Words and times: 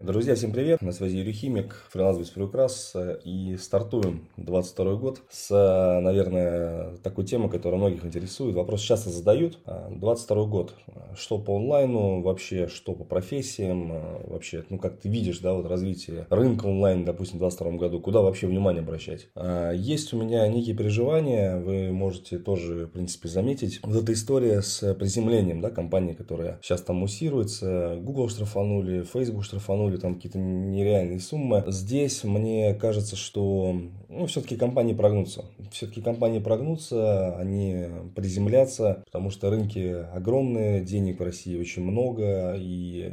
Друзья, 0.00 0.34
всем 0.34 0.50
привет! 0.50 0.80
На 0.80 0.92
связи 0.92 1.18
Юрий 1.18 1.34
Химик, 1.34 1.76
фриланс 1.90 2.30
приукрас. 2.30 2.96
И 3.22 3.58
стартуем 3.58 4.30
22 4.38 4.94
год 4.94 5.20
с, 5.28 5.50
наверное, 6.02 6.96
такой 7.02 7.26
темы, 7.26 7.50
которая 7.50 7.78
многих 7.78 8.06
интересует. 8.06 8.54
Вопрос 8.54 8.80
часто 8.80 9.10
задают. 9.10 9.58
22 9.90 10.44
год. 10.46 10.74
Что 11.14 11.36
по 11.36 11.54
онлайну 11.54 12.22
вообще, 12.22 12.66
что 12.66 12.94
по 12.94 13.04
профессиям 13.04 13.92
вообще? 14.26 14.64
Ну, 14.70 14.78
как 14.78 14.98
ты 14.98 15.10
видишь, 15.10 15.40
да, 15.40 15.52
вот 15.52 15.66
развитие 15.66 16.26
рынка 16.30 16.64
онлайн, 16.64 17.04
допустим, 17.04 17.36
в 17.36 17.40
22 17.40 17.72
году. 17.72 18.00
Куда 18.00 18.22
вообще 18.22 18.46
внимание 18.46 18.80
обращать? 18.80 19.28
Есть 19.74 20.14
у 20.14 20.16
меня 20.16 20.48
некие 20.48 20.74
переживания. 20.74 21.60
Вы 21.60 21.92
можете 21.92 22.38
тоже, 22.38 22.86
в 22.86 22.92
принципе, 22.92 23.28
заметить. 23.28 23.80
Вот 23.82 24.02
эта 24.02 24.14
история 24.14 24.62
с 24.62 24.94
приземлением, 24.94 25.60
да, 25.60 25.68
компании, 25.68 26.14
которая 26.14 26.58
сейчас 26.62 26.80
там 26.80 26.96
муссируется. 26.96 27.98
Google 28.00 28.30
штрафанули, 28.30 29.02
Facebook 29.02 29.44
штрафанули 29.44 29.89
тянули 29.90 30.00
там 30.00 30.14
какие-то 30.14 30.38
нереальные 30.38 31.20
суммы. 31.20 31.64
Здесь 31.68 32.24
мне 32.24 32.74
кажется, 32.74 33.16
что 33.16 33.74
ну, 34.08 34.26
все-таки 34.26 34.56
компании 34.56 34.94
прогнутся. 34.94 35.44
Все-таки 35.70 36.00
компании 36.00 36.40
прогнутся, 36.40 37.36
они 37.36 37.86
приземлятся, 38.14 39.02
потому 39.06 39.30
что 39.30 39.50
рынки 39.50 40.04
огромные, 40.12 40.82
денег 40.82 41.20
в 41.20 41.22
России 41.22 41.58
очень 41.58 41.82
много, 41.82 42.54
и 42.58 43.12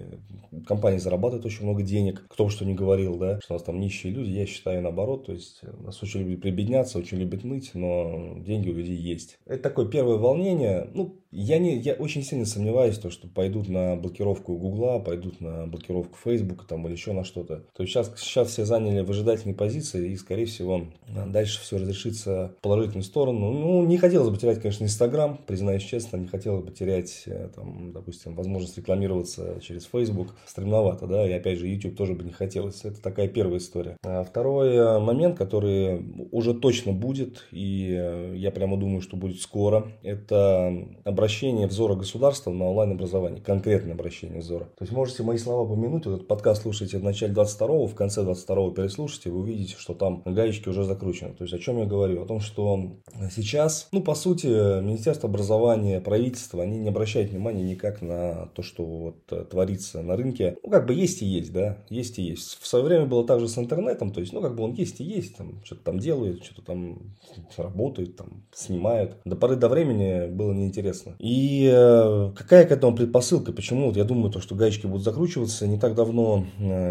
компании 0.66 0.98
зарабатывают 0.98 1.46
очень 1.46 1.64
много 1.64 1.84
денег. 1.84 2.26
Кто 2.30 2.46
бы 2.46 2.50
что 2.50 2.66
ни 2.66 2.74
говорил, 2.74 3.18
да, 3.18 3.40
что 3.42 3.54
у 3.54 3.58
нас 3.58 3.64
там 3.64 3.80
нищие 3.80 4.14
люди, 4.14 4.32
я 4.32 4.46
считаю 4.46 4.82
наоборот, 4.82 5.28
то 5.28 5.34
есть 5.34 5.62
нас 5.82 6.02
очень 6.02 6.22
любят 6.22 6.42
прибедняться, 6.42 6.98
очень 6.98 7.18
любят 7.18 7.44
ныть, 7.44 7.72
но 7.74 8.38
деньги 8.40 8.70
у 8.70 8.74
людей 8.74 8.98
есть. 8.98 9.38
Это 9.46 9.64
такое 9.64 9.88
первое 9.88 10.18
волнение, 10.18 10.90
ну, 10.94 11.16
я, 11.32 11.60
не, 11.60 11.78
я 11.78 11.94
очень 11.94 12.24
сильно 12.24 12.46
сомневаюсь, 12.46 12.98
то, 12.98 13.10
что 13.10 13.28
пойдут 13.28 13.68
на 13.68 13.96
блокировку 13.96 14.58
Гугла, 14.58 15.00
пойдут 15.00 15.42
на 15.42 15.68
блокировку 15.68 16.18
Фейсбука 16.24 16.66
там, 16.68 16.86
или 16.88 16.94
еще 16.94 17.14
на 17.14 17.24
что-то. 17.24 17.64
То 17.74 17.84
есть 17.84 17.94
сейчас, 17.94 18.12
сейчас 18.18 18.50
все 18.50 18.66
заняли 18.66 19.02
выжидательные 19.02 19.56
позиции, 19.56 20.12
и, 20.12 20.16
скорее 20.16 20.46
всего, 20.46 20.86
дальше 21.28 21.62
все 21.62 21.78
разрешится 21.78 22.54
в 22.60 22.62
положительную 22.62 23.04
сторону. 23.04 23.52
Ну, 23.52 23.86
не 23.86 23.98
хотелось 23.98 24.30
бы 24.30 24.38
терять, 24.38 24.62
конечно, 24.62 24.84
Инстаграм, 24.84 25.40
признаюсь 25.46 25.84
честно, 25.84 26.18
не 26.18 26.28
хотелось 26.28 26.64
бы 26.64 26.72
терять, 26.72 27.24
э, 27.26 27.50
там, 27.56 27.92
допустим, 27.92 28.36
возможность 28.36 28.78
рекламироваться 28.78 29.60
через 29.62 29.86
Facebook. 29.86 30.36
Стремновато, 30.46 31.08
да, 31.08 31.28
и 31.28 31.32
опять 31.32 31.60
же, 31.60 31.68
YouTube 31.68 31.96
тоже 31.96 32.14
бы 32.14 32.24
не 32.24 32.32
хотелось. 32.32 32.84
Это 32.84 33.02
такая 33.02 33.28
первая 33.28 33.58
история. 33.60 33.98
А 34.04 34.24
второй 34.24 34.76
э, 34.76 35.00
момент, 35.00 35.38
который 35.38 36.06
уже 36.32 36.54
точно 36.54 36.94
будет, 36.94 37.46
и 37.52 37.96
э, 37.98 38.34
я 38.36 38.52
прямо 38.52 38.78
думаю, 38.78 39.02
что 39.02 39.18
будет 39.18 39.42
скоро, 39.42 39.92
это 40.04 40.88
обращение 41.04 41.68
взора 41.68 41.96
государства 41.96 42.52
на 42.52 42.66
онлайн-образование, 42.66 43.42
конкретное 43.42 43.94
обращение 43.94 44.40
взора. 44.40 44.66
То 44.78 44.84
есть 44.84 44.92
можете 44.92 45.24
мои 45.24 45.38
слова 45.38 45.68
помянуть, 45.68 46.06
вот 46.06 46.16
этот 46.16 46.28
подкаст 46.28 46.57
слушайте 46.58 46.98
в 46.98 47.04
начале 47.04 47.34
22-го, 47.34 47.88
в 47.88 47.96
конце 47.96 48.22
22-го 48.22 48.72
переслушайте, 48.72 49.30
вы 49.30 49.40
увидите, 49.42 49.76
что 49.78 49.94
там 49.94 50.24
гаечки 50.26 50.70
уже 50.70 50.84
закручены. 50.84 51.34
То 51.34 51.44
есть 51.44 51.54
о 51.54 51.60
чем 51.60 51.80
я 51.80 51.86
говорю? 51.86 52.24
О 52.24 52.26
том, 52.26 52.40
что 52.40 52.98
сейчас, 53.36 53.88
ну, 53.92 54.02
по 54.02 54.16
сути, 54.16 54.48
Министерство 54.82 55.30
образования, 55.30 56.02
правительство, 56.02 56.64
они 56.64 56.80
не 56.80 56.90
обращают 56.90 57.32
внимания 57.32 57.64
никак 57.64 58.02
на 58.02 58.48
то, 58.56 58.64
что 58.64 58.84
вот 58.84 59.50
творится 59.50 60.02
на 60.02 60.16
рынке. 60.16 60.58
Ну, 60.64 60.70
как 60.70 60.86
бы 60.88 60.94
есть 60.94 61.22
и 61.22 61.26
есть, 61.26 61.54
да, 61.54 61.78
есть 61.90 62.20
и 62.20 62.24
есть. 62.24 62.58
В 62.60 62.68
свое 62.68 62.84
время 62.84 63.06
было 63.06 63.26
также 63.26 63.48
с 63.48 63.58
интернетом, 63.58 64.12
то 64.12 64.20
есть, 64.20 64.34
ну, 64.34 64.42
как 64.42 64.56
бы 64.56 64.64
он 64.64 64.74
есть 64.74 65.00
и 65.00 65.04
есть, 65.04 65.38
там, 65.38 65.62
что-то 65.64 65.84
там 65.84 66.00
делают, 66.00 66.44
что-то 66.44 66.64
там 66.64 67.14
работают, 67.58 68.16
там, 68.16 68.44
снимают. 68.54 69.18
До 69.26 69.36
поры 69.36 69.56
до 69.56 69.70
времени 69.70 70.28
было 70.28 70.54
неинтересно 70.54 70.88
интересно. 70.88 71.16
И 71.20 71.70
э, 71.72 72.32
какая 72.36 72.66
к 72.66 72.72
этому 72.72 72.96
предпосылка? 72.96 73.52
Почему? 73.52 73.88
Вот 73.88 73.98
я 73.98 74.04
думаю, 74.04 74.32
то, 74.32 74.40
что 74.40 74.56
гаечки 74.56 74.88
будут 74.88 75.04
закручиваться. 75.04 75.68
Не 75.68 75.80
так 75.80 75.96
давно 75.96 76.46
э, 76.46 76.47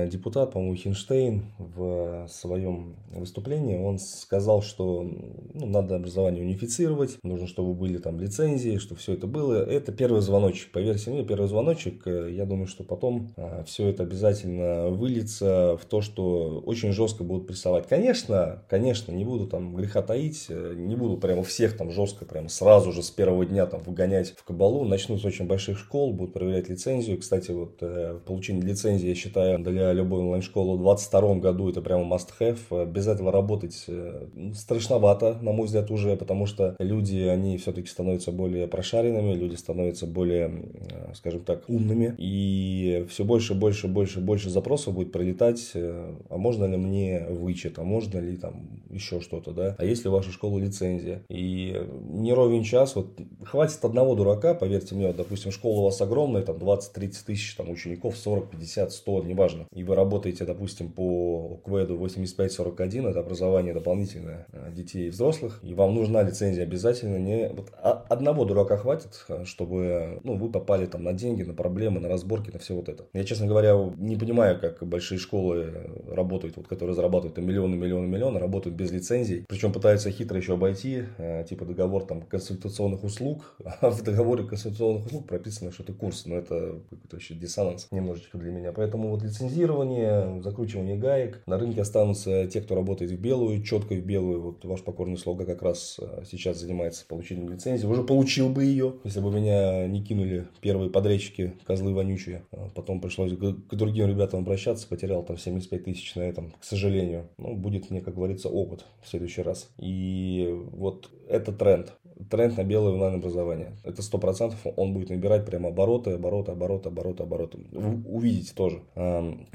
депутат, 0.09 0.53
по-моему, 0.53 0.75
Хинштейн 0.75 1.45
в 1.59 2.27
своем 2.29 2.97
выступлении, 3.11 3.79
он 3.79 3.99
сказал, 3.99 4.63
что 4.63 5.03
ну, 5.03 5.67
надо 5.67 5.97
образование 5.97 6.43
унифицировать, 6.43 7.19
нужно, 7.23 7.47
чтобы 7.47 7.75
были 7.75 7.99
там 7.99 8.21
лицензии, 8.21 8.79
чтобы 8.79 9.01
все 9.01 9.15
это 9.15 9.27
было. 9.27 9.55
Это 9.55 9.93
первый 9.93 10.23
звоночек. 10.23 10.73
Поверьте 10.73 11.11
мне, 11.11 11.25
первый 11.25 11.49
звоночек. 11.49 12.07
Э, 12.07 12.29
я 12.31 12.45
думаю, 12.45 12.67
что 12.67 12.85
потом 12.85 13.31
все 13.67 13.89
это 13.89 14.03
обязательно 14.03 14.89
выльется 14.89 15.79
в 15.81 15.85
то, 15.85 16.01
что 16.01 16.63
очень 16.65 16.93
жестко 16.93 17.25
будут 17.25 17.47
прессовать. 17.47 17.87
Конечно, 17.87 18.63
конечно, 18.69 19.13
не 19.13 19.25
буду 19.25 19.47
там 19.47 19.75
греха 19.75 20.03
таить, 20.03 20.49
не 20.49 20.97
буду 20.97 21.17
прямо 21.17 21.43
всех 21.43 21.77
там 21.77 21.91
жестко, 21.91 22.25
прямо 22.25 22.49
сразу 22.49 22.93
же 22.93 23.03
с 23.03 23.11
первого 23.11 23.45
дня 23.45 23.67
там 23.67 23.83
выгонять 23.83 24.07
гонять 24.07 24.35
в 24.37 24.45
кабалу, 24.45 24.85
начнут 24.85 25.21
с 25.21 25.25
очень 25.25 25.47
больших 25.47 25.79
школ, 25.79 26.13
будут 26.13 26.33
проверять 26.33 26.69
лицензию. 26.69 27.19
Кстати, 27.19 27.51
вот 27.51 27.79
э, 27.81 28.21
получение 28.25 28.63
лицензии, 28.63 29.09
я 29.09 29.15
считаю, 29.15 29.46
для 29.59 29.93
любой 29.93 30.21
онлайн-школы 30.21 30.77
в 30.77 30.83
2022 30.83 31.35
году 31.37 31.69
это 31.69 31.83
прямо 31.83 32.05
must-have. 32.17 32.87
Без 32.87 33.07
этого 33.07 33.33
работать 33.33 33.85
э, 33.89 34.27
страшновато, 34.55 35.39
на 35.41 35.53
мой 35.53 35.67
взгляд, 35.67 35.91
уже, 35.91 36.17
потому 36.17 36.47
что 36.47 36.77
люди, 36.79 37.19
они 37.19 37.59
все-таки 37.59 37.89
становятся 37.89 38.33
более 38.33 38.67
прошаренными, 38.67 39.35
люди 39.35 39.55
становятся 39.55 40.07
более, 40.07 40.65
э, 40.91 41.15
скажем 41.15 41.41
так, 41.41 41.65
умными, 41.69 42.15
и 42.19 43.07
все 43.09 43.25
больше, 43.25 43.55
больше, 43.55 43.89
больше, 43.89 44.21
больше 44.21 44.51
запросов 44.51 44.95
будет 44.95 45.13
пролетать, 45.13 45.73
а 45.75 46.37
можно 46.37 46.65
ли 46.65 46.77
мне 46.77 47.27
вычет, 47.29 47.79
а 47.79 47.85
можно 47.85 48.19
ли 48.19 48.37
там 48.37 48.83
еще 48.91 49.21
что-то, 49.21 49.53
да, 49.53 49.77
а 49.79 49.85
если 49.85 50.09
у 50.09 50.13
вашей 50.13 50.33
школы 50.33 50.61
лицензия. 50.61 51.23
И 51.29 51.87
не 52.09 52.33
ровен 52.33 52.63
час, 52.63 52.97
вот 52.97 53.19
хватит 53.45 53.85
одного 53.85 54.15
дурака, 54.15 54.55
поверьте 54.55 54.95
мне, 54.95 55.07
вот, 55.07 55.17
допустим, 55.17 55.53
школа 55.53 55.81
у 55.81 55.85
вас 55.85 56.01
огромная, 56.01 56.43
там 56.43 56.57
20-30 56.57 57.15
тысяч 57.27 57.55
там, 57.55 57.71
учеников, 57.71 58.17
40, 58.17 58.51
50, 58.51 58.93
100, 58.93 59.23
неважно, 59.37 59.67
и 59.73 59.85
вы 59.85 59.95
работаете, 59.95 60.45
допустим, 60.45 60.91
по 60.91 61.61
КВЭДу 61.65 61.99
85-41, 61.99 63.11
это 63.11 63.21
образование 63.21 63.75
дополнительное 63.75 64.47
э, 64.53 64.73
детей 64.73 65.07
и 65.07 65.11
взрослых, 65.11 65.61
и 65.63 65.75
вам 65.75 65.95
нужна 65.95 66.23
лицензия 66.23 66.63
обязательно, 66.63 67.19
не 67.19 67.49
вот, 67.49 67.71
а, 67.83 68.05
одного 68.09 68.47
дурака 68.47 68.79
хватит, 68.79 69.25
э, 69.29 69.45
чтобы 69.45 70.21
ну, 70.25 70.37
вы 70.37 70.51
попали 70.51 70.87
там 70.87 71.05
на 71.05 71.13
деньги, 71.13 71.43
на 71.43 71.53
проблемы, 71.53 72.01
на 72.01 72.09
разборки, 72.09 72.51
на 72.51 72.59
все 72.59 72.75
вот 72.75 72.89
это. 72.89 73.05
Я, 73.13 73.25
честно 73.25 73.47
говоря, 73.47 73.75
не 73.99 74.17
понимаю, 74.17 74.59
как 74.59 74.83
большие 74.87 75.19
школы 75.19 75.73
работают, 76.11 76.57
вот, 76.57 76.67
которые 76.67 76.95
зарабатывают 76.95 77.37
миллионы, 77.37 77.77
миллионы, 77.77 78.07
миллионы, 78.07 78.39
работают 78.39 78.75
без 78.77 78.91
лицензий, 78.91 79.45
причем 79.49 79.73
пытаются 79.73 80.11
хитро 80.11 80.39
еще 80.39 80.55
обойти, 80.55 81.05
э, 81.19 81.45
типа 81.49 81.67
договор 81.67 82.05
там 82.07 82.23
консультационных 82.23 83.05
услуг, 83.05 83.57
а 83.81 83.91
в 83.91 84.03
договоре 84.03 84.45
консультационных 84.45 85.07
услуг 85.07 85.27
прописано, 85.27 85.73
что 85.73 85.83
это 85.83 85.93
курс, 85.93 86.25
но 86.25 86.37
это 86.37 86.81
какой-то 86.89 87.17
еще 87.17 87.35
диссонанс 87.35 87.89
немножечко 87.91 88.39
для 88.39 88.51
меня. 88.51 88.73
Поэтому 88.73 89.09
вот 89.09 89.26
лицензирование, 89.27 90.43
закручивание 90.43 90.97
гаек, 90.97 91.43
на 91.47 91.59
рынке 91.59 91.83
останутся 91.83 92.47
те, 92.47 92.61
кто 92.61 92.75
работает 92.75 93.11
в 93.11 93.21
белую, 93.21 93.63
четко 93.63 93.95
в 93.95 94.05
белую. 94.05 94.41
Вот 94.41 94.65
ваш 94.65 94.83
покорный 94.83 95.19
слуга 95.19 95.45
как 95.45 95.63
раз 95.63 95.99
э, 96.01 96.23
сейчас 96.31 96.59
занимается 96.59 97.05
получением 97.07 97.51
лицензии. 97.51 97.87
Уже 97.87 98.03
получил 98.03 98.49
бы 98.49 98.65
ее, 98.65 98.95
если 99.05 99.21
бы 99.21 99.31
меня 99.31 99.87
не 99.87 100.03
кинули 100.03 100.47
первые 100.61 100.91
подрядчики, 100.91 101.55
козлы 101.67 101.95
вонючие. 101.95 102.45
А 102.53 102.69
потом 102.75 103.01
пришлось 103.01 103.33
к 103.33 103.75
другим 103.75 104.09
ребятам 104.09 104.41
обращаться, 104.41 104.89
потерял 104.89 105.23
там 105.23 105.37
75 105.39 105.85
тысяч 105.85 106.15
на 106.15 106.23
этом, 106.23 106.53
к 106.59 106.65
сожалению. 106.65 107.29
Ну, 107.39 107.55
будет 107.55 107.91
мне, 107.91 108.01
как 108.01 108.15
говорится, 108.15 108.49
опыт 108.49 108.85
в 109.03 109.09
следующий 109.09 109.43
раз. 109.43 109.69
И 109.79 110.49
вот 110.73 111.11
это 111.29 111.53
тренд. 111.53 111.93
Тренд 112.31 112.57
на 112.57 112.65
белое 112.65 112.93
онлайн-образование. 112.93 113.77
Это 113.85 114.03
сто 114.03 114.19
процентов 114.19 114.59
он 114.77 114.93
будет 114.93 115.11
набирать 115.11 115.45
прямо 115.45 115.69
обороты, 115.69 116.13
обороты, 116.13 116.53
обороты, 116.53 116.89
обороты, 116.89 117.23
обороты. 117.23 117.59
Вы 117.73 118.03
увидите 118.07 118.53
тоже. 118.55 118.83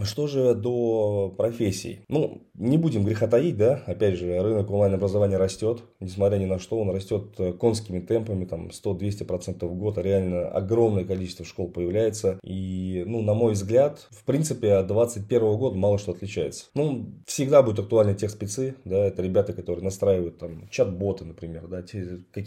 Что 0.03 0.27
же 0.27 0.55
до 0.55 1.33
профессий? 1.35 2.01
Ну, 2.07 2.41
не 2.55 2.77
будем 2.77 3.03
греха 3.03 3.27
таить, 3.27 3.57
да, 3.57 3.81
опять 3.85 4.15
же, 4.15 4.41
рынок 4.41 4.69
онлайн-образования 4.69 5.37
растет, 5.37 5.83
несмотря 5.99 6.37
ни 6.37 6.45
на 6.45 6.59
что, 6.59 6.79
он 6.79 6.91
растет 6.91 7.33
э, 7.39 7.53
конскими 7.53 7.99
темпами, 7.99 8.45
там, 8.45 8.67
100-200% 8.67 9.65
в 9.65 9.75
год, 9.75 9.97
а 9.97 10.01
реально 10.01 10.47
огромное 10.47 11.03
количество 11.03 11.45
школ 11.45 11.69
появляется, 11.69 12.39
и, 12.43 13.03
ну, 13.07 13.21
на 13.21 13.33
мой 13.33 13.53
взгляд, 13.53 14.07
в 14.11 14.23
принципе, 14.25 14.73
от 14.73 14.87
2021 14.87 15.57
года 15.57 15.77
мало 15.77 15.97
что 15.97 16.11
отличается. 16.11 16.65
Ну, 16.73 17.13
всегда 17.25 17.63
будут 17.63 17.79
актуальны 17.79 18.13
тех 18.13 18.29
спецы, 18.29 18.75
да, 18.85 19.05
это 19.05 19.21
ребята, 19.21 19.53
которые 19.53 19.83
настраивают 19.83 20.37
там 20.37 20.67
чат-боты, 20.69 21.25
например, 21.25 21.67
да, 21.67 21.81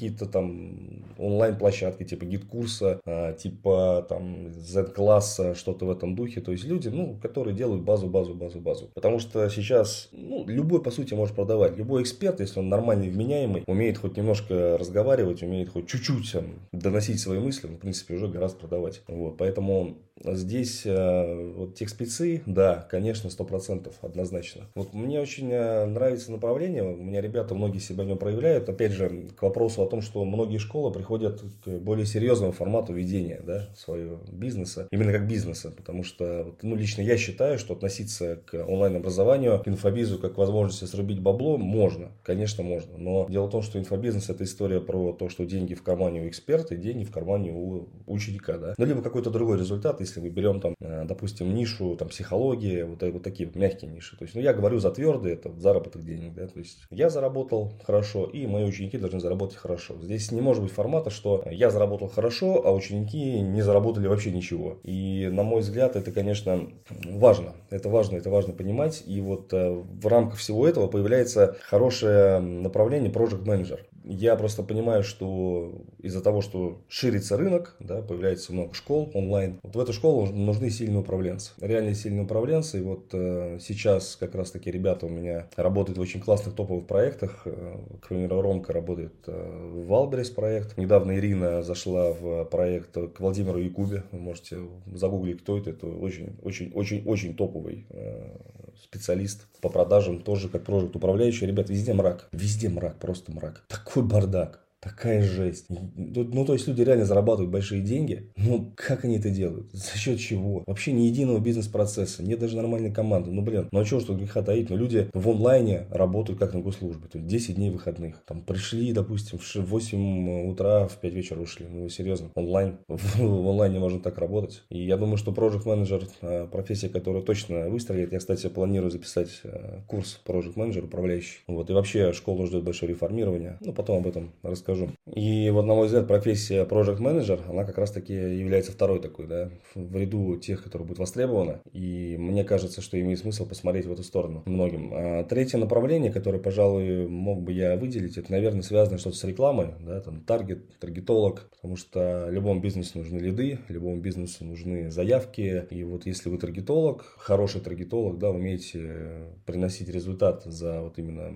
какие-то 0.05 0.27
там 0.27 1.05
онлайн-площадки, 1.17 2.05
типа 2.05 2.25
GetCourse 2.25 2.87
а, 2.87 3.01
а, 3.07 3.33
типа 3.33 4.05
там 4.09 4.53
Zenclass 4.53 5.34
а, 5.34 5.55
что-то 5.55 5.87
в 5.87 5.91
этом 5.91 6.15
духе, 6.15 6.41
то 6.41 6.53
есть 6.53 6.65
люди, 6.65 6.89
ну, 6.89 7.19
которые 7.23 7.57
делают 7.57 7.83
базу, 7.83 8.09
базу, 8.09 8.35
базу, 8.35 8.61
базу, 8.61 8.91
потому 8.95 9.19
что 9.19 9.49
сейчас 9.49 10.09
ну, 10.13 10.45
любой, 10.47 10.83
по 10.83 10.91
сути, 10.91 11.15
может 11.15 11.35
продавать. 11.35 11.79
Любой 11.79 12.03
эксперт, 12.03 12.41
если 12.41 12.61
он 12.61 12.69
нормальный, 12.69 13.09
вменяемый, 13.09 13.65
умеет 13.67 13.97
хоть 13.97 14.17
немножко 14.17 14.77
разговаривать, 14.79 15.43
умеет 15.43 15.71
хоть 15.71 15.89
чуть-чуть 15.89 16.33
там, 16.33 16.45
доносить 16.73 17.21
свои 17.21 17.39
мысли, 17.39 17.67
он, 17.67 17.77
в 17.77 17.79
принципе, 17.79 18.17
уже 18.17 18.29
гораздо 18.29 18.59
продавать. 18.59 19.03
Вот, 19.09 19.39
поэтому 19.39 19.97
здесь 20.23 20.83
э, 20.85 21.53
вот 21.57 21.75
техспецы, 21.75 22.43
да, 22.47 22.87
конечно, 22.91 23.31
сто 23.31 23.45
процентов 23.45 23.95
однозначно. 24.03 24.65
Вот 24.75 24.95
мне 24.95 25.21
очень 25.21 25.51
э, 25.51 25.85
нравится 25.87 26.33
направление, 26.33 26.83
у 26.83 26.97
меня 26.97 27.21
ребята 27.21 27.55
многие 27.55 27.79
себя 27.79 28.05
в 28.05 28.07
нем 28.07 28.19
проявляют. 28.19 28.69
Опять 28.69 28.93
же, 28.93 29.29
к 29.37 29.43
вопросу 29.43 29.83
о 29.83 29.87
том, 29.87 29.94
том, 29.95 30.03
что 30.03 30.25
многие 30.25 30.59
школы 30.59 30.93
приходят 30.93 31.41
к 31.65 31.69
более 31.69 32.05
серьезному 32.05 32.51
формату 32.51 32.93
ведения 32.93 33.41
да, 33.47 33.69
своего 33.77 34.19
бизнеса, 34.33 34.89
именно 34.91 35.13
как 35.13 35.29
бизнеса, 35.29 35.71
потому 35.71 36.03
что 36.03 36.55
ну, 36.63 36.75
лично 36.75 37.03
я 37.03 37.17
считаю, 37.17 37.59
что 37.61 37.75
относиться 37.75 38.41
к 38.45 38.55
онлайн-образованию, 38.67 39.63
к 39.63 39.69
инфобизу 39.69 40.19
как 40.19 40.37
возможности 40.37 40.85
срубить 40.85 41.21
бабло 41.21 41.59
можно, 41.59 42.11
конечно 42.25 42.65
можно, 42.65 42.99
но 42.99 43.27
дело 43.29 43.47
в 43.47 43.51
том, 43.51 43.63
что 43.63 43.79
инфобизнес 43.79 44.29
это 44.31 44.43
история 44.43 44.81
про 44.81 45.13
то, 45.13 45.29
что 45.29 45.45
деньги 45.45 45.75
в 45.75 45.83
кармане 45.85 46.23
у 46.23 46.29
эксперта 46.29 46.75
деньги 46.77 47.05
в 47.05 47.13
кармане 47.13 47.53
у 47.53 47.89
ученика, 48.07 48.59
да, 48.59 48.75
ну 48.77 48.85
либо 48.85 49.01
какой-то 49.01 49.31
другой 49.31 49.59
результат, 49.59 50.01
если 50.01 50.19
мы 50.19 50.29
берем 50.29 50.61
там, 50.61 50.75
э, 50.81 51.05
допустим, 51.05 51.55
нишу 51.55 51.95
там 51.97 52.09
психология, 52.09 52.85
вот, 52.85 53.01
вот 53.01 53.23
такие 53.23 53.47
вот 53.47 53.55
мягкие 53.55 53.93
ниши, 53.93 54.17
то 54.17 54.25
есть, 54.25 54.35
ну 54.35 54.41
я 54.41 54.53
говорю 54.53 54.81
за 54.81 54.91
твердые, 54.91 55.35
это 55.35 55.53
заработок 55.61 56.05
денег, 56.05 56.35
да, 56.35 56.49
то 56.49 56.59
есть 56.59 56.83
я 56.91 57.11
заработал 57.11 57.73
хорошо 57.85 58.25
и 58.25 58.47
мои 58.49 58.65
ученики 58.65 58.99
должны 58.99 59.21
заработать 59.21 59.57
хорошо. 59.57 59.84
Здесь 60.01 60.33
не 60.33 60.41
может 60.41 60.63
быть 60.63 60.73
формата, 60.73 61.11
что 61.11 61.45
я 61.51 61.71
заработал 61.71 62.09
хорошо, 62.09 62.63
а 62.65 62.73
ученики 62.73 63.41
не 63.41 63.63
заработали 63.63 64.07
вообще 64.07 64.31
ничего. 64.31 64.79
И 64.83 65.29
на 65.31 65.43
мой 65.43 65.61
взгляд, 65.61 65.97
это, 65.97 66.13
конечно, 66.13 66.71
важно. 67.05 67.55
Это 67.71 67.89
важно, 67.89 68.17
это 68.17 68.31
важно 68.31 68.53
понимать. 68.53 69.03
И 69.07 69.21
вот 69.21 69.53
э, 69.53 69.71
в 69.71 70.07
рамках 70.07 70.39
всего 70.39 70.67
этого 70.67 70.87
появляется 70.87 71.57
хорошее 71.63 72.41
направление 72.41 73.11
Project 73.11 73.45
Manager 73.45 73.81
я 74.05 74.37
просто 74.37 74.63
понимаю, 74.63 75.03
что 75.03 75.83
из-за 75.99 76.21
того, 76.21 76.43
что 76.43 76.83
ширится 76.89 77.37
рынок, 77.37 77.77
да, 77.81 78.03
появляется 78.03 78.53
много 78.53 78.75
школ 78.75 79.11
онлайн, 79.15 79.59
вот 79.63 79.75
в 79.75 79.81
эту 79.81 79.93
школу 79.93 80.27
нужны 80.27 80.71
сильные 80.71 81.01
управленцы. 81.01 81.53
Реально 81.61 81.95
сильные 81.95 82.25
управленцы. 82.25 82.79
И 82.79 82.83
вот 82.83 83.09
э, 83.13 83.59
сейчас 83.61 84.17
как 84.17 84.35
раз-таки 84.35 84.71
ребята 84.71 85.07
у 85.07 85.09
меня 85.09 85.49
работают 85.57 85.99
в 85.99 86.01
очень 86.01 86.21
классных 86.21 86.55
топовых 86.55 86.87
проектах. 86.87 87.43
Э, 87.47 87.79
к 88.03 88.09
примеру, 88.09 88.43
Ромка 88.43 88.73
работает 88.73 89.15
э, 89.27 89.71
в 89.73 89.87
Wildberries 89.87 90.31
проект. 90.31 90.77
Недавно 90.77 91.17
Ирина 91.17 91.63
зашла 91.63 92.13
в 92.13 92.45
проект 92.45 92.93
к 92.93 93.21
Владимиру 93.21 93.59
Якубе. 93.59 94.05
Вы 94.13 94.19
можете 94.19 94.59
загуглить, 94.93 95.41
кто 95.43 95.59
это. 95.59 95.71
Это 95.71 95.87
очень-очень-очень-очень 95.87 97.35
топовый 97.35 97.87
э, 97.89 98.37
специалист 98.83 99.47
по 99.61 99.69
продажам, 99.69 100.21
тоже 100.21 100.49
как 100.49 100.65
проект 100.65 100.95
управляющий. 100.95 101.47
Ребят, 101.47 101.71
везде 101.71 101.95
мрак. 101.95 102.29
Везде 102.33 102.69
мрак, 102.69 102.99
просто 102.99 103.33
мрак. 103.33 103.65
Такой 103.69 103.94
бардак. 104.03 104.64
Такая 104.85 105.23
жесть. 105.23 105.65
Ну, 105.69 106.45
то 106.45 106.53
есть 106.53 106.69
люди 106.69 106.83
реально 106.83 107.07
зарабатывают 107.07 107.51
большие 107.51 107.81
деньги. 107.81 108.31
Ну, 108.37 108.71
как 108.77 109.07
они 109.07 109.17
это 109.17 109.31
делают? 109.31 109.73
За 109.73 109.97
счет 109.97 110.21
чего? 110.21 110.63
Вообще 110.67 110.93
ни 110.93 111.03
единого 111.03 111.39
бизнес-процесса. 111.39 112.23
Нет 112.23 112.39
даже 112.39 112.57
нормальной 112.57 112.93
команды. 112.93 113.31
Ну, 113.31 113.41
блин, 113.41 113.69
ну 113.73 113.81
а 113.81 113.85
чего, 113.87 114.01
что 114.01 114.15
греха 114.15 114.43
таить? 114.43 114.69
Ну, 114.69 114.77
люди 114.77 115.09
в 115.15 115.27
онлайне 115.31 115.87
работают 115.91 116.39
как 116.39 116.53
на 116.53 116.61
госслужбе. 116.61 117.09
То 117.09 117.17
есть 117.17 117.31
10 117.31 117.55
дней 117.55 117.71
выходных. 117.71 118.23
Там 118.27 118.43
пришли, 118.43 118.93
допустим, 118.93 119.39
в 119.39 119.57
8 119.57 120.51
утра, 120.51 120.87
в 120.87 120.99
5 120.99 121.15
вечера 121.15 121.41
ушли. 121.41 121.67
Ну, 121.67 121.89
серьезно. 121.89 122.31
Онлайн. 122.35 122.77
В, 122.89 123.19
в 123.21 123.49
онлайне 123.49 123.79
можно 123.79 124.01
так 124.01 124.19
работать. 124.19 124.63
И 124.69 124.85
я 124.85 124.97
думаю, 124.97 125.17
что 125.17 125.33
Project 125.33 125.65
Manager 125.65 126.09
а, 126.21 126.47
профессия, 126.47 126.89
которая 126.89 127.23
точно 127.23 127.71
выстрелит. 127.71 128.13
Я, 128.13 128.19
кстати, 128.19 128.49
планирую 128.49 128.91
записать 128.91 129.41
а, 129.45 129.81
курс 129.87 130.21
Project 130.27 130.55
Manager 130.57 130.85
управляющий. 130.85 131.39
Вот. 131.47 131.71
И 131.71 131.73
вообще 131.73 132.13
школа 132.13 132.47
ждет 132.47 132.65
большое 132.65 132.93
реформирование. 132.93 133.59
Ну, 133.61 133.73
потом 133.73 133.99
об 133.99 134.07
этом 134.07 134.33
расскажу 134.43 134.74
скажу. 134.75 134.91
И 135.15 135.51
вот, 135.51 135.65
на 135.65 135.75
мой 135.75 135.87
взгляд, 135.87 136.07
профессия 136.07 136.65
Project 136.65 136.99
Manager, 136.99 137.41
она 137.49 137.65
как 137.65 137.79
раз-таки 137.79 138.13
является 138.13 138.73
второй 138.73 139.01
такой, 139.01 139.27
да, 139.27 139.51
в 139.75 139.97
ряду 139.97 140.37
тех, 140.37 140.63
которые 140.63 140.87
будут 140.87 140.99
востребованы. 140.99 141.61
И 141.73 142.17
мне 142.19 142.45
кажется, 142.45 142.81
что 142.81 143.01
имеет 143.01 143.19
смысл 143.19 143.47
посмотреть 143.47 143.87
в 143.87 143.93
эту 143.93 144.03
сторону 144.03 144.43
многим. 144.47 144.91
А 144.93 145.25
третье 145.25 145.59
направление, 145.59 146.13
которое, 146.13 146.39
пожалуй, 146.39 147.07
мог 147.07 147.43
бы 147.43 147.53
я 147.53 147.77
выделить, 147.77 148.19
это, 148.19 148.31
наверное, 148.33 148.63
связано 148.63 148.99
что-то 148.99 149.17
с 149.17 149.25
рекламой, 149.25 149.69
да, 149.81 150.01
там, 150.01 150.21
таргет, 150.21 150.79
таргетолог, 150.79 151.49
потому 151.55 151.77
что 151.77 152.29
любому 152.31 152.61
бизнесу 152.61 152.99
нужны 152.99 153.19
лиды, 153.19 153.59
любому 153.69 154.01
бизнесу 154.01 154.45
нужны 154.45 154.91
заявки. 154.91 155.65
И 155.71 155.85
вот 155.85 156.07
если 156.07 156.29
вы 156.29 156.39
таргетолог, 156.39 157.05
хороший 157.19 157.61
таргетолог, 157.61 158.19
да, 158.19 158.31
умеете 158.31 159.31
приносить 159.47 159.89
результат 159.89 160.45
за 160.45 160.81
вот 160.81 160.99
именно 160.99 161.35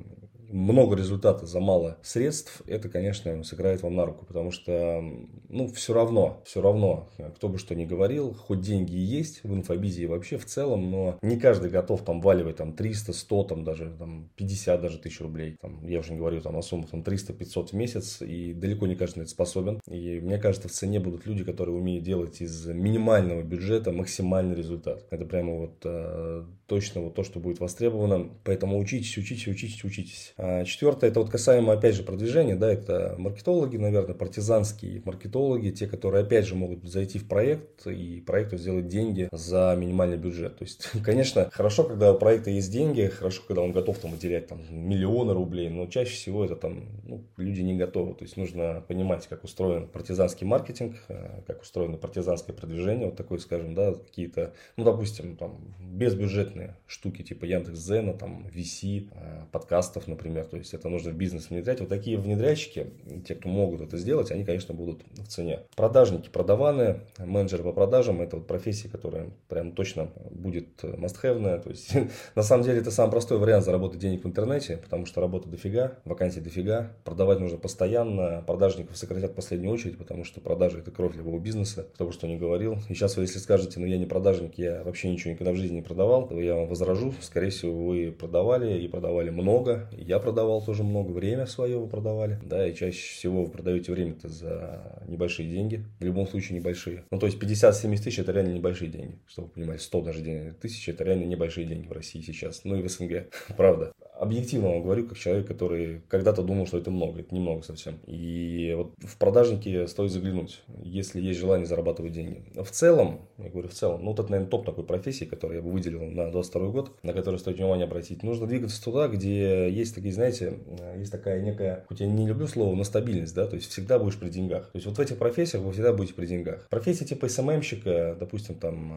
много 0.48 0.96
результата 0.96 1.46
за 1.46 1.60
мало 1.60 1.98
средств, 2.02 2.62
это, 2.66 2.88
конечно, 2.88 3.42
сыграет 3.44 3.82
вам 3.82 3.94
на 3.94 4.06
руку, 4.06 4.24
потому 4.26 4.50
что, 4.50 5.02
ну, 5.48 5.68
все 5.68 5.92
равно, 5.92 6.42
все 6.44 6.60
равно, 6.60 7.08
кто 7.36 7.48
бы 7.48 7.58
что 7.58 7.74
ни 7.74 7.84
говорил, 7.84 8.34
хоть 8.34 8.60
деньги 8.60 8.94
и 8.94 9.00
есть 9.00 9.42
в 9.44 9.54
инфобизе 9.54 10.02
и 10.02 10.06
вообще 10.06 10.38
в 10.38 10.44
целом, 10.44 10.90
но 10.90 11.18
не 11.22 11.38
каждый 11.38 11.70
готов 11.70 12.02
там 12.04 12.20
валивать 12.20 12.56
там 12.56 12.72
300, 12.72 13.12
100, 13.12 13.44
там 13.44 13.64
даже 13.64 13.94
там 13.98 14.30
50 14.36 14.80
даже 14.80 14.98
тысяч 14.98 15.20
рублей, 15.20 15.56
там, 15.60 15.86
я 15.86 16.00
уже 16.00 16.12
не 16.12 16.18
говорю 16.18 16.40
там 16.40 16.56
о 16.56 16.62
суммах 16.62 16.90
там 16.90 17.00
300-500 17.00 17.68
в 17.68 17.72
месяц, 17.74 18.22
и 18.22 18.52
далеко 18.52 18.86
не 18.86 18.96
каждый 18.96 19.18
на 19.18 19.22
это 19.22 19.30
способен, 19.30 19.80
и 19.88 20.20
мне 20.20 20.38
кажется, 20.38 20.68
в 20.68 20.72
цене 20.72 21.00
будут 21.00 21.26
люди, 21.26 21.44
которые 21.44 21.76
умеют 21.76 22.04
делать 22.04 22.40
из 22.40 22.66
минимального 22.66 23.42
бюджета 23.42 23.92
максимальный 23.92 24.54
результат. 24.54 25.06
Это 25.10 25.24
прямо 25.24 25.54
вот 25.54 25.80
э, 25.84 26.44
точно 26.66 27.02
вот 27.02 27.14
то, 27.14 27.24
что 27.24 27.40
будет 27.40 27.60
востребовано, 27.60 28.30
поэтому 28.44 28.78
учитесь, 28.78 29.16
учитесь, 29.16 29.46
учитесь, 29.48 29.84
учитесь. 29.84 30.34
А 30.40 30.64
четвертое, 30.64 31.10
это 31.10 31.18
вот 31.18 31.30
касаемо, 31.30 31.72
опять 31.72 31.96
же, 31.96 32.04
продвижения, 32.04 32.54
да, 32.54 32.72
это 32.72 33.16
маркетологи, 33.18 33.76
наверное, 33.76 34.14
партизанские 34.14 35.02
маркетологи, 35.04 35.70
те, 35.70 35.88
которые, 35.88 36.22
опять 36.22 36.46
же, 36.46 36.54
могут 36.54 36.84
зайти 36.84 37.18
в 37.18 37.26
проект 37.26 37.88
и 37.88 38.20
проекту 38.20 38.56
сделать 38.56 38.86
деньги 38.86 39.28
за 39.32 39.74
минимальный 39.76 40.16
бюджет. 40.16 40.56
То 40.56 40.64
есть, 40.64 40.88
конечно, 41.04 41.50
хорошо, 41.50 41.82
когда 41.82 42.12
у 42.12 42.18
проекта 42.18 42.50
есть 42.50 42.70
деньги, 42.70 43.08
хорошо, 43.08 43.42
когда 43.48 43.62
он 43.62 43.72
готов 43.72 43.98
там 43.98 44.12
выделять 44.12 44.46
там 44.46 44.60
миллионы 44.70 45.34
рублей, 45.34 45.70
но 45.70 45.88
чаще 45.88 46.12
всего 46.12 46.44
это 46.44 46.54
там 46.54 46.84
ну, 47.02 47.24
люди 47.36 47.62
не 47.62 47.76
готовы. 47.76 48.14
То 48.14 48.22
есть, 48.22 48.36
нужно 48.36 48.84
понимать, 48.86 49.26
как 49.26 49.42
устроен 49.42 49.88
партизанский 49.88 50.46
маркетинг, 50.46 50.94
э, 51.08 51.42
как 51.48 51.62
устроено 51.62 51.96
партизанское 51.96 52.54
продвижение, 52.54 53.06
вот 53.06 53.16
такое, 53.16 53.40
скажем, 53.40 53.74
да, 53.74 53.92
какие-то, 53.92 54.52
ну, 54.76 54.84
допустим, 54.84 55.36
там, 55.36 55.74
безбюджетные 55.80 56.76
штуки, 56.86 57.22
типа 57.22 57.44
Яндекс.Зена, 57.44 58.12
там, 58.12 58.46
VC, 58.54 59.08
э, 59.10 59.46
подкастов, 59.50 60.06
например, 60.06 60.27
например, 60.28 60.46
то 60.46 60.56
есть 60.56 60.74
это 60.74 60.88
нужно 60.88 61.10
в 61.10 61.14
бизнес 61.14 61.50
внедрять. 61.50 61.80
Вот 61.80 61.88
такие 61.88 62.18
внедрядчики, 62.18 62.86
те, 63.26 63.34
кто 63.34 63.48
могут 63.48 63.80
это 63.80 63.96
сделать, 63.96 64.30
они, 64.30 64.44
конечно, 64.44 64.74
будут 64.74 65.02
в 65.16 65.26
цене. 65.26 65.60
Продажники, 65.74 66.28
продаваны, 66.28 67.00
менеджеры 67.18 67.64
по 67.64 67.72
продажам, 67.72 68.20
это 68.20 68.36
вот 68.36 68.46
профессия, 68.46 68.88
которая 68.88 69.30
прям 69.48 69.72
точно 69.72 70.10
будет 70.30 70.82
must-have. 70.82 71.62
То 71.62 71.70
есть, 71.70 71.92
на 72.34 72.42
самом 72.42 72.64
деле, 72.64 72.80
это 72.80 72.90
самый 72.90 73.10
простой 73.10 73.38
вариант 73.38 73.64
заработать 73.64 74.00
денег 74.00 74.24
в 74.24 74.26
интернете, 74.26 74.76
потому 74.76 75.06
что 75.06 75.20
работа 75.20 75.48
дофига, 75.48 75.98
вакансий 76.04 76.40
дофига, 76.40 76.92
продавать 77.04 77.40
нужно 77.40 77.58
постоянно, 77.58 78.42
продажников 78.46 78.96
сократят 78.96 79.32
в 79.32 79.34
последнюю 79.34 79.72
очередь, 79.72 79.98
потому 79.98 80.24
что 80.24 80.40
продажи 80.40 80.78
это 80.78 80.90
кровь 80.90 81.16
любого 81.16 81.38
бизнеса, 81.38 81.86
кто 81.94 82.06
бы 82.06 82.12
что 82.12 82.26
ни 82.26 82.36
говорил. 82.36 82.78
И 82.88 82.94
сейчас 82.94 83.16
вы, 83.16 83.24
если 83.24 83.38
скажете, 83.38 83.80
ну 83.80 83.86
я 83.86 83.98
не 83.98 84.06
продажник, 84.06 84.58
я 84.58 84.82
вообще 84.84 85.10
ничего 85.10 85.32
никогда 85.32 85.52
в 85.52 85.56
жизни 85.56 85.76
не 85.76 85.82
продавал, 85.82 86.28
то 86.28 86.38
я 86.40 86.54
вам 86.54 86.68
возражу, 86.68 87.14
скорее 87.20 87.50
всего, 87.50 87.86
вы 87.86 88.12
продавали 88.12 88.78
и 88.78 88.88
продавали 88.88 89.30
много, 89.30 89.88
я 89.92 90.17
продавал 90.18 90.62
тоже 90.62 90.84
много, 90.84 91.12
время 91.12 91.46
свое 91.46 91.78
вы 91.78 91.88
продавали, 91.88 92.38
да, 92.42 92.66
и 92.66 92.74
чаще 92.74 93.14
всего 93.14 93.44
вы 93.44 93.50
продаете 93.50 93.92
время-то 93.92 94.28
за 94.28 95.02
небольшие 95.06 95.48
деньги, 95.48 95.84
в 96.00 96.04
любом 96.04 96.26
случае 96.26 96.58
небольшие. 96.58 97.04
Ну, 97.10 97.18
то 97.18 97.26
есть 97.26 97.38
50-70 97.42 98.02
тысяч 98.02 98.18
это 98.18 98.32
реально 98.32 98.52
небольшие 98.52 98.90
деньги, 98.90 99.18
чтобы 99.26 99.48
вы 99.48 99.54
понимали, 99.54 99.78
100 99.78 100.00
даже 100.02 100.54
тысяч 100.60 100.88
это 100.88 101.04
реально 101.04 101.24
небольшие 101.24 101.66
деньги 101.66 101.86
в 101.86 101.92
России 101.92 102.20
сейчас, 102.20 102.64
ну 102.64 102.76
и 102.76 102.82
в 102.82 102.88
СНГ, 102.88 103.30
правда 103.56 103.92
объективно 104.18 104.70
вам 104.70 104.82
говорю, 104.82 105.06
как 105.06 105.18
человек, 105.18 105.46
который 105.46 106.02
когда-то 106.08 106.42
думал, 106.42 106.66
что 106.66 106.78
это 106.78 106.90
много, 106.90 107.20
это 107.20 107.34
немного 107.34 107.62
совсем. 107.62 107.98
И 108.06 108.74
вот 108.76 108.92
в 108.98 109.16
продажники 109.16 109.86
стоит 109.86 110.10
заглянуть, 110.10 110.62
если 110.82 111.20
есть 111.20 111.38
желание 111.38 111.66
зарабатывать 111.66 112.12
деньги. 112.12 112.42
В 112.54 112.70
целом, 112.70 113.20
я 113.38 113.48
говорю 113.48 113.68
в 113.68 113.74
целом, 113.74 114.02
ну, 114.02 114.10
вот 114.10 114.20
это, 114.20 114.30
наверное, 114.30 114.50
топ 114.50 114.66
такой 114.66 114.84
профессии, 114.84 115.24
которую 115.24 115.58
я 115.58 115.62
бы 115.62 115.70
выделил 115.70 116.04
на 116.04 116.30
22 116.30 116.68
год, 116.68 116.92
на 117.02 117.12
который 117.12 117.38
стоит 117.38 117.58
внимание 117.58 117.84
обратить. 117.84 118.22
Нужно 118.22 118.46
двигаться 118.46 118.82
туда, 118.82 119.08
где 119.08 119.70
есть 119.70 119.94
такие, 119.94 120.12
знаете, 120.12 120.58
есть 120.96 121.12
такая 121.12 121.40
некая, 121.40 121.84
хоть 121.88 122.00
я 122.00 122.06
не 122.06 122.26
люблю 122.26 122.46
слово, 122.46 122.74
но 122.74 122.84
стабильность, 122.84 123.34
да, 123.34 123.46
то 123.46 123.56
есть 123.56 123.70
всегда 123.70 123.98
будешь 123.98 124.18
при 124.18 124.28
деньгах. 124.28 124.70
То 124.72 124.76
есть 124.76 124.86
вот 124.86 124.98
в 124.98 125.00
этих 125.00 125.16
профессиях 125.18 125.62
вы 125.62 125.72
всегда 125.72 125.92
будете 125.92 126.14
при 126.14 126.26
деньгах. 126.26 126.66
Профессия 126.68 127.04
типа 127.04 127.28
СММщика, 127.28 128.16
допустим, 128.18 128.56
там, 128.56 128.92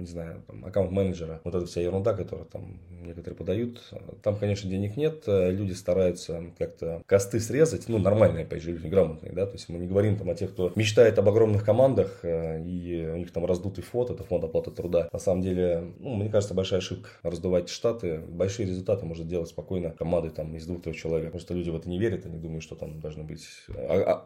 не 0.00 0.06
знаю, 0.06 0.42
там, 0.46 0.64
аккаунт-менеджера, 0.64 1.40
вот 1.44 1.54
эта 1.54 1.66
вся 1.66 1.80
ерунда, 1.80 2.14
которую 2.14 2.46
там 2.46 2.80
некоторые 3.02 3.36
подают, 3.36 3.80
там 4.22 4.36
конечно, 4.36 4.68
денег 4.68 4.96
нет, 4.96 5.24
э, 5.26 5.50
люди 5.50 5.72
стараются 5.72 6.42
как-то 6.58 7.02
косты 7.06 7.40
срезать, 7.40 7.88
ну, 7.88 7.98
нормальные, 7.98 8.44
опять 8.44 8.62
же, 8.62 8.72
люди 8.72 8.86
грамотные, 8.88 9.32
да, 9.32 9.46
то 9.46 9.52
есть 9.52 9.68
мы 9.68 9.78
не 9.78 9.86
говорим 9.86 10.16
там 10.16 10.30
о 10.30 10.34
тех, 10.34 10.50
кто 10.50 10.72
мечтает 10.74 11.18
об 11.18 11.28
огромных 11.28 11.64
командах, 11.64 12.20
э, 12.22 12.62
и 12.62 13.06
у 13.12 13.16
них 13.16 13.32
там 13.32 13.44
раздутый 13.44 13.84
фонд, 13.84 14.10
это 14.10 14.24
фонд 14.24 14.44
оплаты 14.44 14.70
труда. 14.70 15.08
На 15.12 15.18
самом 15.18 15.42
деле, 15.42 15.84
ну, 15.98 16.14
мне 16.16 16.28
кажется, 16.28 16.54
большая 16.54 16.80
ошибка 16.80 17.10
раздувать 17.22 17.68
штаты, 17.68 18.20
большие 18.28 18.66
результаты 18.66 19.06
может 19.06 19.28
делать 19.28 19.48
спокойно 19.48 19.90
команды 19.90 20.30
там 20.30 20.56
из 20.56 20.66
двух-трех 20.66 20.96
человек, 20.96 21.30
просто 21.30 21.54
люди 21.54 21.70
в 21.70 21.76
это 21.76 21.88
не 21.88 21.98
верят, 21.98 22.26
они 22.26 22.38
думают, 22.38 22.62
что 22.62 22.74
там 22.74 23.00
должны 23.00 23.24
быть 23.24 23.46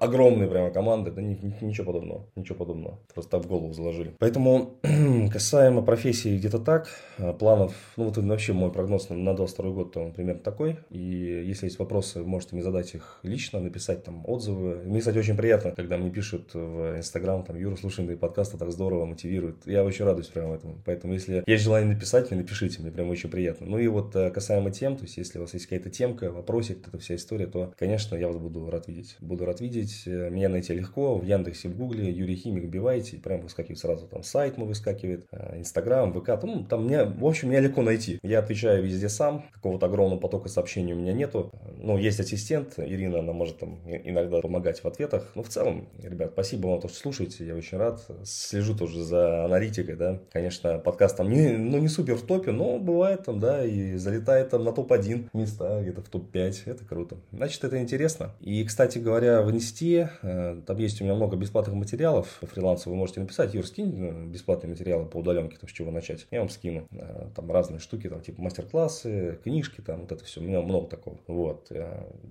огромные 0.01 0.49
прямо 0.49 0.71
команды, 0.71 1.11
да 1.11 1.23
ничего 1.23 1.87
подобного, 1.87 2.27
ничего 2.37 2.57
подобного, 2.57 2.99
просто 3.13 3.33
так 3.33 3.43
в 3.45 3.49
голову 3.49 3.73
заложили. 3.73 4.15
Поэтому, 4.19 4.79
касаемо 5.33 5.64
касаемо 5.65 5.81
профессии, 5.81 6.37
где-то 6.37 6.59
так. 6.59 6.89
А, 7.17 7.33
планов, 7.33 7.75
ну 7.97 8.05
вот 8.05 8.19
вообще 8.19 8.53
мой 8.53 8.71
прогноз 8.71 9.09
на, 9.09 9.17
на 9.17 9.35
22 9.35 9.71
год, 9.71 9.93
то 9.93 10.01
он 10.01 10.13
примерно 10.13 10.43
такой. 10.43 10.77
И 10.91 10.99
если 10.99 11.67
есть 11.67 11.79
вопросы, 11.79 12.23
можете 12.23 12.55
мне 12.55 12.63
задать 12.63 12.95
их 12.95 13.21
лично, 13.23 13.61
написать 13.61 14.05
там 14.05 14.25
отзывы. 14.27 14.83
Мне, 14.85 14.99
кстати, 14.99 15.17
очень 15.17 15.39
приятно, 15.39 15.71
когда 15.71 15.97
мне 15.97 16.11
пишут 16.11 16.53
в 16.53 16.99
Инстаграм, 16.99 17.43
там, 17.45 17.57
Юра, 17.57 17.77
слушай, 17.77 18.07
ты 18.07 18.15
подкасты 18.15 18.59
так 18.59 18.71
здорово 18.73 19.07
мотивирует. 19.07 19.67
Я 19.67 19.85
очень 19.85 20.05
радуюсь 20.05 20.27
прямо 20.27 20.57
этому. 20.57 20.83
Поэтому, 20.85 21.15
если 21.15 21.43
есть 21.47 21.65
желание 21.65 21.95
написать 21.95 22.31
мне, 22.31 22.41
напишите, 22.41 22.83
мне 22.83 22.91
прям 22.91 23.09
очень 23.09 23.31
приятно. 23.31 23.67
Ну 23.67 23.79
и 23.79 23.87
вот 23.87 24.15
э, 24.17 24.31
касаемо 24.31 24.71
тем, 24.71 24.97
то 24.97 25.05
есть 25.05 25.17
если 25.17 25.39
у 25.39 25.43
вас 25.43 25.55
есть 25.55 25.67
какая-то 25.67 25.89
темка, 25.89 26.31
вопросик, 26.31 26.87
эта 26.87 26.99
вся 26.99 27.15
история, 27.15 27.47
то, 27.47 27.73
конечно, 27.79 28.17
я 28.17 28.27
вас 28.27 28.37
буду 28.37 28.69
рад 28.69 28.87
видеть. 28.87 29.17
Буду 29.21 29.47
рад 29.47 29.63
видеть. 29.63 30.03
Э, 30.05 30.29
меня 30.29 30.51
найти 30.51 30.75
легко 30.75 31.17
в 31.17 31.25
Яндексе, 31.25 31.71
в 31.71 31.77
Гугле, 31.77 32.11
Юрий 32.11 32.37
Химик, 32.37 32.65
вбивайте, 32.65 33.17
прям 33.17 33.41
выскакивает 33.41 33.79
сразу 33.79 34.07
там 34.07 34.23
сайт 34.23 34.59
мой 34.59 34.69
выскакивает, 34.75 35.27
э, 35.31 35.44
Инстаграм, 35.57 36.13
ВК, 36.13 36.43
ну, 36.43 36.65
там 36.65 36.87
меня, 36.87 37.05
в 37.05 37.25
общем, 37.27 37.51
меня 37.51 37.61
легко 37.61 37.83
найти. 37.83 38.19
Я 38.23 38.41
отвечаю 38.41 38.83
везде 38.85 39.09
сам, 39.09 39.45
какого-то 39.53 39.87
огромного 39.87 40.21
потока 40.21 40.49
сообщений 40.49 40.93
у 40.93 40.97
меня 40.97 41.13
нету. 41.13 41.51
Ну, 41.79 41.99
есть 41.99 42.21
ассистент, 42.21 42.75
Ирина, 42.79 43.21
она 43.21 43.33
может 43.33 43.59
там 43.59 43.79
иногда 43.87 44.41
помогать 44.41 44.83
в 44.83 44.87
ответах. 44.87 45.31
Но 45.35 45.43
в 45.43 45.49
целом, 45.49 45.89
ребят, 46.03 46.31
спасибо 46.33 46.69
вам, 46.69 46.81
то, 46.81 46.89
что 46.89 46.99
слушаете, 46.99 47.47
я 47.47 47.55
очень 47.55 47.79
рад. 47.79 48.05
Слежу 48.25 48.77
тоже 48.77 49.03
за 49.03 49.45
аналитикой, 49.45 49.97
да. 49.97 50.21
Конечно, 50.33 50.79
подкаст 50.79 51.17
там 51.17 51.31
не, 51.31 51.53
ну, 51.57 51.79
не 51.79 51.89
супер 51.89 52.17
в 52.17 52.23
топе, 52.23 52.51
но 52.51 52.79
бывает 52.79 53.25
там, 53.25 53.41
да, 53.41 53.65
и 53.65 53.97
залетает 53.97 54.51
там 54.51 54.65
на 54.65 54.73
топ-1 54.73 55.29
места, 55.33 55.81
где-то 55.83 56.03
в 56.03 56.09
топ-5, 56.09 56.63
это 56.67 56.85
круто. 56.85 57.17
Значит, 57.33 57.65
это 57.65 57.81
интересно. 57.81 58.33
И, 58.41 58.65
кстати 58.65 58.99
говоря, 58.99 59.43
в 59.43 59.51
Инсте, 59.51 60.11
э, 60.23 60.61
там 60.67 60.79
есть 60.79 61.01
у 61.01 61.05
меня 61.05 61.15
много 61.15 61.37
бесплатных 61.37 61.75
материалов, 61.75 62.41
фриланса 62.43 62.91
вы 62.91 62.97
можете 62.97 63.21
написать, 63.21 63.55
Юр, 63.55 63.67
скинь 63.67 63.95
э, 63.99 64.27
бесплатные 64.27 64.71
материалы 64.71 65.07
по 65.07 65.19
удаленке, 65.35 65.59
то 65.59 65.67
с 65.67 65.71
чего 65.71 65.91
начать. 65.91 66.27
Я 66.31 66.41
вам 66.41 66.49
скину. 66.49 66.89
Э, 66.93 67.29
там 67.35 67.51
разные 67.51 67.81
штуки, 67.81 68.09
там 68.09 68.21
типа 68.21 68.41
мастер-классы, 68.43 69.39
книжки, 69.43 69.81
там 69.81 70.03
вот 70.03 70.13
это 70.13 70.25
все. 70.25 70.41
У 70.41 70.45
меня 70.45 70.61
много 70.63 70.89
такого. 70.89 71.19
Вот. 71.27 71.71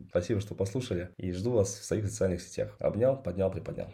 Спасибо, 0.09 0.39
что 0.39 0.55
послушали. 0.55 1.09
И 1.17 1.31
жду 1.31 1.51
вас 1.51 1.73
в 1.73 1.83
своих 1.83 2.07
социальных 2.07 2.41
сетях. 2.41 2.75
Обнял, 2.79 3.21
поднял, 3.21 3.51
приподнял. 3.51 3.87